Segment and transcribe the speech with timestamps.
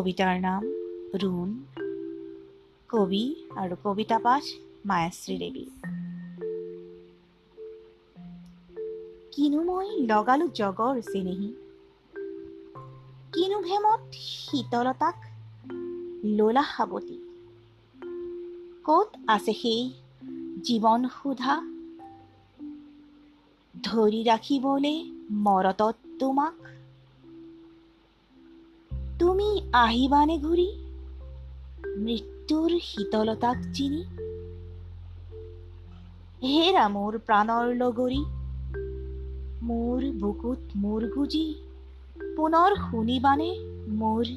[0.00, 0.62] কবিতাৰ নাম
[1.22, 1.48] ৰুণ
[2.88, 4.42] কবি আৰু কবিতা পাঠ
[4.86, 5.64] মায়াশ্ৰী দেৱী
[9.32, 11.50] কিনো মই লগালো জগৰ চেনেহী
[13.32, 15.16] কিনো ভেমত শীতলতাক
[16.24, 17.18] লোলা সাৱতী
[18.84, 19.92] ক'ত আছে সেই
[20.64, 21.60] জীৱন সোধা?
[23.74, 24.98] ধৰি ৰাখিবলৈ
[25.32, 26.54] মৰতত তোমাক
[29.40, 30.64] তুমি আহিবানে ঘূৰি
[31.96, 34.00] মৃত্যুৰ শীতলতাক চিনি?
[36.42, 38.18] হেৰা মোৰ প্ৰাণৰ লগৰী,
[39.62, 41.54] মোৰ বুকুত মোৰ গুজি,
[42.36, 43.48] পুনৰ শুনিবানে
[43.88, 44.34] মোৰ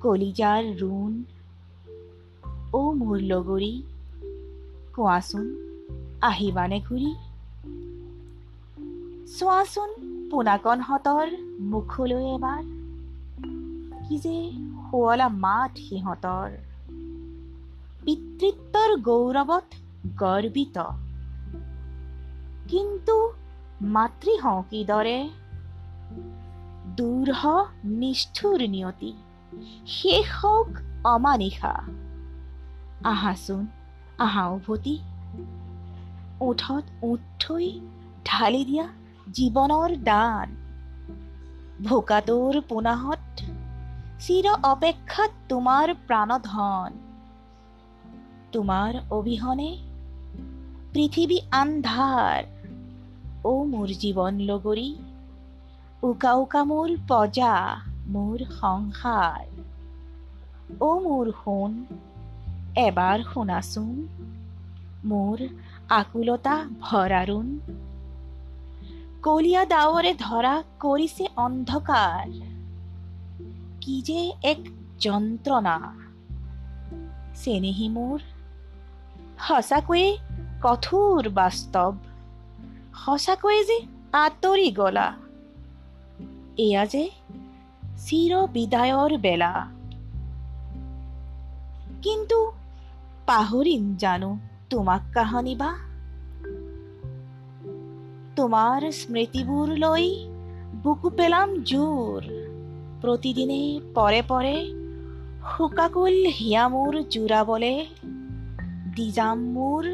[0.00, 1.18] কলিজাৰ ৰুণ?
[2.72, 3.82] অ' মোৰ লগৰী,
[4.96, 5.52] কোৱাচোন
[6.22, 7.12] আহিবানে ঘূৰি?
[9.38, 12.85] চোৱাচোন পোনাকণহঁতৰ মুখলৈ এবাৰ।
[14.08, 14.36] কি যে
[14.90, 16.50] শুৱলা মাত সিহঁতৰ।
[18.04, 19.68] পিতৃত্বৰ গৌৰৱত
[20.16, 20.84] গৰ্বিত।
[22.68, 23.16] কিন্তু
[23.82, 25.28] মাতৃ হওঁ কিদৰে
[26.96, 27.42] দূৰহ
[27.84, 29.12] নিষ্ঠুৰ নিয়তি,
[29.86, 30.68] শেষ হওক
[31.04, 31.74] অমানিশা।
[33.04, 33.66] আহাচোন
[34.18, 34.98] আহা উভতি
[36.40, 37.80] ওঠত ওঠ থৈ
[38.24, 38.86] ঢালি দিয়া
[39.32, 40.54] জীৱনৰ দান।
[41.84, 43.18] ভোকাটোৰ পোনাহত
[44.26, 46.92] চিৰ অপেক্ষাত তোমাৰ প্ৰাণধন।
[48.52, 49.78] তোমাৰ অবিহনে
[50.92, 52.44] পৃথিৱী আন্ধাৰ।
[53.44, 54.96] অ' মোৰ জীৱন লগৰী,
[56.02, 57.76] উকা উকা মোৰ পজা
[58.08, 59.46] মোৰ সংসাৰ।
[60.80, 61.84] অ' মোৰ সোণ,
[62.76, 64.08] এবাৰ শুনাচোন,
[65.04, 65.38] মোৰ
[65.88, 67.58] আকুলতা ভৰাৰুণ।
[69.22, 72.55] কলীয়া ডাৱৰে ধৰা কৰিছে অন্ধকাৰ।
[73.86, 74.58] কি যে এক
[74.98, 75.94] যন্ত্ৰণা
[77.34, 78.18] চেনেহী মোৰ,
[79.38, 80.16] সঁচাকৈয়ে
[80.62, 81.92] কঠোৰ বাস্তৱ।
[82.94, 85.14] সঁচাকৈয়ে যে আঁতৰি গলা।
[86.56, 87.10] এয়া যে
[87.96, 89.68] চিৰ বিদায়ৰ বেলা।
[92.02, 92.52] কিন্তু
[93.26, 94.38] পাহৰিম জানো
[94.70, 95.74] তোমাক কাহানি বা?
[98.36, 100.26] তোমাৰ স্মৃতিবোৰ লৈ
[100.82, 102.45] বুকু পেলাম জোৰ।
[103.02, 103.62] প্ৰতিদিনে
[103.94, 104.56] পৰে পৰে
[105.46, 107.74] শোকাকুল হিয়া মোৰ জোৰাবলে
[108.96, 109.84] দি যাম মোৰ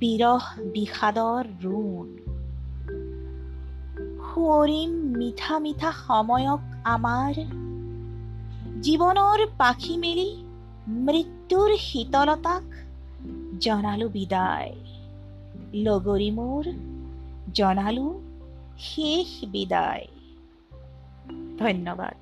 [0.00, 2.06] বিৰহ বিষাদৰ ৰুণ
[4.28, 7.34] সোঁৱৰিম মিঠা মিঠা সময়ক আমাৰ
[8.82, 10.30] জীৱনৰ পাখি মেলি
[10.88, 12.64] মৃত্যুৰ শীতলতাক
[13.60, 14.72] জনালো বিদায়।
[15.74, 16.64] লগৰী মোৰ
[17.54, 18.06] জনালো
[18.78, 20.06] শেষ বিদায়।
[21.59, 22.20] ধন্যবাদ